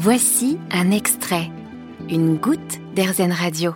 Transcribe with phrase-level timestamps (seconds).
[0.00, 1.50] Voici un extrait,
[2.08, 3.74] une goutte d'Airzen Radio.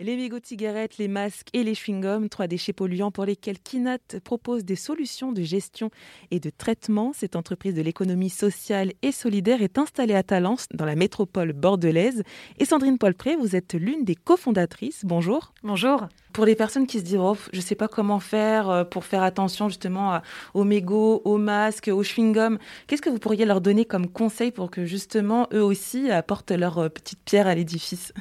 [0.00, 3.98] Les mégots de cigarettes, les masques et les chewing-gums, trois déchets polluants pour lesquels Kinat
[4.24, 5.90] propose des solutions de gestion
[6.32, 7.12] et de traitement.
[7.14, 12.24] Cette entreprise de l'économie sociale et solidaire est installée à Talence, dans la métropole bordelaise.
[12.58, 15.04] Et Sandrine Paulpré, vous êtes l'une des cofondatrices.
[15.04, 15.54] Bonjour.
[15.62, 16.08] Bonjour.
[16.32, 19.04] Pour les personnes qui se disent, oh, je ne sais pas comment faire euh, pour
[19.04, 20.20] faire attention justement
[20.54, 24.70] aux mégots, aux masques, aux chewing-gums, qu'est-ce que vous pourriez leur donner comme conseil pour
[24.70, 28.12] que justement eux aussi apportent leur euh, petite pierre à l'édifice?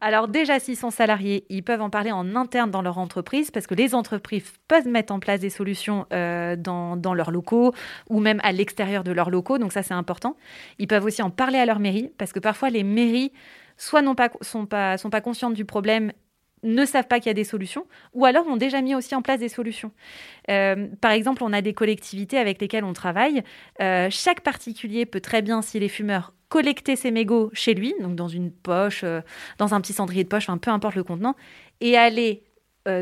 [0.00, 3.66] Alors déjà, s'ils sont salariés, ils peuvent en parler en interne dans leur entreprise parce
[3.66, 7.72] que les entreprises peuvent mettre en place des solutions euh, dans, dans, leurs locaux
[8.08, 9.58] ou même à l'extérieur de leurs locaux.
[9.58, 10.36] Donc ça, c'est important.
[10.78, 13.32] Ils peuvent aussi en parler à leur mairie parce que parfois les mairies
[13.76, 16.12] soit non pas, sont pas, sont pas conscientes du problème
[16.64, 19.22] ne savent pas qu'il y a des solutions, ou alors ont déjà mis aussi en
[19.22, 19.92] place des solutions.
[20.50, 23.44] Euh, par exemple, on a des collectivités avec lesquelles on travaille.
[23.80, 28.16] Euh, chaque particulier peut très bien, s'il est fumeur, collecter ses mégots chez lui, donc
[28.16, 29.20] dans une poche, euh,
[29.58, 31.36] dans un petit cendrier de poche, peu importe le contenant,
[31.80, 32.42] et aller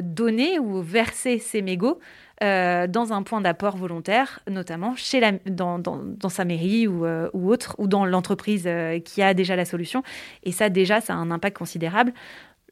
[0.04, 1.98] donner ou verser ses mégots
[2.40, 7.74] dans un point d'apport volontaire, notamment chez la, dans, dans, sa mairie ou, ou, autre,
[7.78, 8.68] ou dans l'entreprise
[9.04, 10.04] qui a déjà la solution.
[10.44, 12.12] Et ça, déjà, ça a un impact considérable.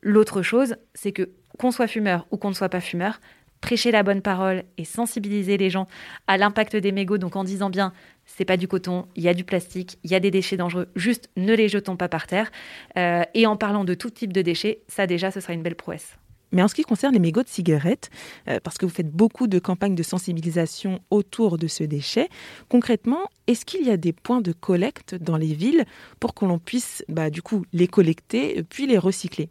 [0.02, 3.20] L'autre chose, c'est que qu'on soit fumeur ou qu'on ne soit pas fumeur,
[3.60, 5.86] prêcher la bonne parole et sensibiliser les gens
[6.26, 7.92] à l'impact des mégots, donc en disant bien,
[8.24, 10.88] c'est pas du coton, il y a du plastique, il y a des déchets dangereux,
[10.96, 12.50] juste ne les jetons pas par terre.
[12.96, 15.76] Euh, et en parlant de tout type de déchets, ça déjà, ce sera une belle
[15.76, 16.19] prouesse.
[16.52, 18.10] Mais en ce qui concerne les mégots de cigarettes,
[18.48, 22.28] euh, parce que vous faites beaucoup de campagnes de sensibilisation autour de ce déchet,
[22.68, 25.84] concrètement, est-ce qu'il y a des points de collecte dans les villes
[26.18, 29.48] pour que l'on puisse, bah, du coup, les collecter puis les recycler?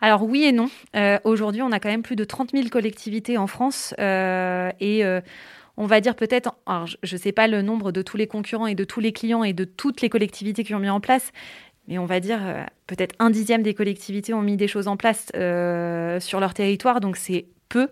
[0.00, 0.70] Alors oui et non.
[0.94, 5.02] Euh, aujourd'hui, on a quand même plus de 30 000 collectivités en France euh, et
[5.80, 6.56] on va dire peut-être,
[7.02, 9.44] je ne sais pas le nombre de tous les concurrents et de tous les clients
[9.44, 11.30] et de toutes les collectivités qui ont mis en place,
[11.88, 14.96] mais on va dire euh, peut-être un dixième des collectivités ont mis des choses en
[14.96, 17.88] place euh, sur leur territoire, donc c'est peu.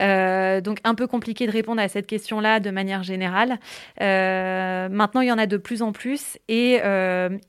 [0.00, 3.58] Euh, donc un peu compliqué de répondre à cette question-là de manière générale.
[3.98, 6.74] maintenant, il y en a de plus en plus et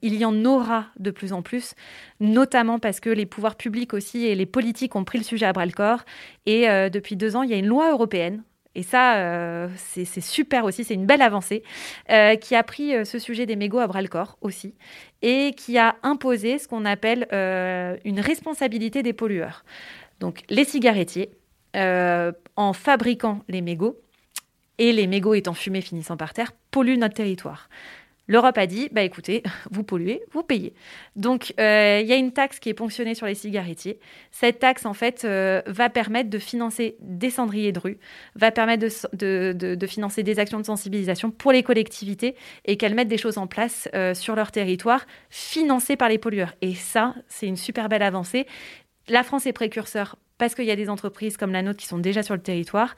[0.02, 1.76] il y en aura de plus en plus,
[2.20, 5.54] notamment parce que les pouvoirs publics aussi et les politiques ont pris le sujet à
[5.54, 6.06] bras-le-corps.
[6.48, 8.42] Et depuis deux ans, il y a une loi européenne
[8.76, 11.64] et ça, euh, c'est super aussi, c'est une belle avancée,
[12.12, 14.76] euh, qui a pris euh, ce sujet des mégots à bras le corps aussi,
[15.22, 17.28] et qui a imposé ce qu'on appelle
[18.06, 19.66] une responsabilité des pollueurs.
[20.20, 21.32] Donc les cigarettiers,
[21.76, 24.00] en fabriquant les mégots,
[24.78, 27.68] et les mégots étant fumés finissant par terre, polluent notre territoire.
[28.30, 29.42] L'Europe a dit, bah écoutez,
[29.72, 30.74] vous polluez, vous payez.
[31.16, 34.00] Donc euh, il y a une taxe qui est ponctionnée sur les cigarettiers.
[34.32, 37.98] Cette taxe, en fait, euh, va permettre de financer des cendriers de rue,
[38.36, 42.36] va permettre de, financer des actions de sensibilisation pour les collectivités
[42.66, 46.54] et qu'elles mettent des choses en place euh, sur leur territoire, financées par les pollueurs.
[46.62, 48.46] Et ça, c'est une super belle avancée.
[49.08, 52.00] La France est précurseur parce qu'il y a des entreprises comme la nôtre qui sont
[52.00, 52.96] déjà sur le territoire.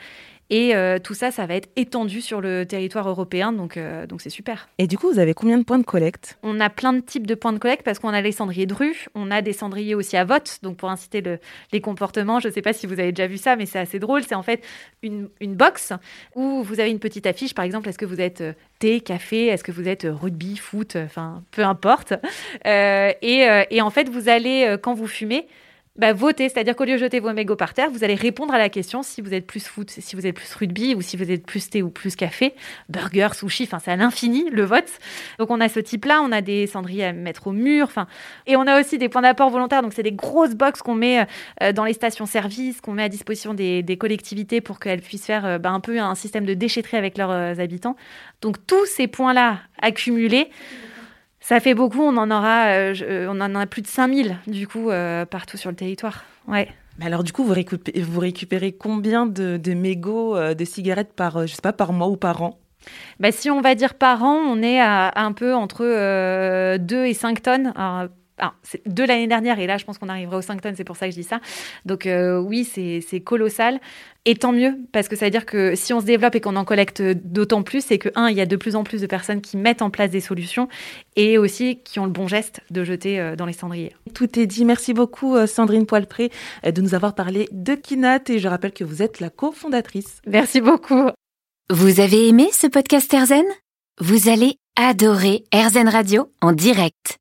[0.52, 4.20] Et euh, tout ça, ça va être étendu sur le territoire européen, donc euh, donc
[4.20, 4.68] c'est super.
[4.80, 6.38] Et du coup, vous avez combien de points de collecte?
[6.44, 8.74] On a plein de types de points de collecte parce qu'on a les cendriers de
[8.74, 11.24] rue, on a des cendriers aussi à vote, donc pour inciter
[11.72, 12.42] les comportements.
[12.42, 14.24] Je ne sais pas si vous avez déjà vu ça, mais c'est assez drôle.
[14.24, 14.62] C'est en fait
[15.04, 15.94] une, une box
[16.36, 19.46] où vous avez une petite affiche, par exemple, est-ce que vous êtes euh, thé, café,
[19.48, 22.14] est-ce que vous êtes rugby, foot, enfin peu importe.
[22.66, 25.48] et, et en fait, vous allez, quand vous fumez,
[25.98, 28.58] bah, votez, c'est-à-dire qu'au lieu de jeter vos mégots par terre, vous allez répondre à
[28.58, 31.30] la question si vous êtes plus foot, si vous êtes plus rugby ou si vous
[31.30, 32.56] êtes plus thé ou plus café,
[32.88, 34.90] burger, sushi, enfin c'est à l'infini le vote.
[35.38, 38.08] Donc on a ce type-là, on a des cendriers à mettre au mur, enfin
[38.48, 39.82] et on a aussi des points d'apport volontaires.
[39.82, 41.28] Donc c'est des grosses boxes qu'on met
[41.62, 45.58] euh, dans les stations-service, qu'on met à disposition des, collectivités pour qu'elles puissent faire euh,
[45.58, 47.98] bah, un peu un système de déchetterie avec leurs euh, habitants.
[48.42, 50.50] Donc tous ces points-là accumulés.
[51.42, 54.68] Ça fait beaucoup, on en aura, euh, euh, on en a plus de 5000 du
[54.68, 56.24] coup euh, partout sur le territoire.
[56.48, 56.70] Ouais.
[57.00, 61.48] Mais alors du coup, vous récupérez, vous récupérez combien de, de mégots de cigarettes par,
[61.48, 62.60] je sais pas, par mois ou par an?
[63.20, 67.14] Bah, Si on va dire par an, on est à, un peu entre 2 et
[67.14, 67.74] 5 tonnes.
[67.76, 68.10] Alors,
[68.44, 68.56] ah,
[68.88, 71.06] de l'année dernière, et là, je pense qu'on arrivera aux 5 tonnes, c'est pour ça
[71.06, 71.40] que je dis ça.
[71.86, 73.80] Donc, euh, oui, c'est colossal.
[74.26, 76.56] Et tant mieux, parce que ça veut dire que si on se développe et qu'on
[76.56, 79.06] en collecte d'autant plus, c'est que, un, il y a de plus en plus de
[79.06, 80.68] personnes qui mettent en place des solutions
[81.16, 83.94] et aussi qui ont le bon geste de jeter euh, dans les cendriers.
[84.16, 84.66] Tout est dit.
[84.66, 86.32] Merci beaucoup, euh, Sandrine Poilpré,
[86.64, 88.22] de nous avoir parlé de Kinat.
[88.30, 90.20] Et je rappelle que vous êtes la cofondatrice.
[90.26, 91.10] Merci beaucoup.
[91.70, 93.46] Vous avez aimé ce podcast Erzen
[94.00, 97.21] Vous allez adorer Erzen Radio en direct.